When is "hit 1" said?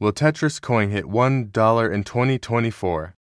0.88-1.92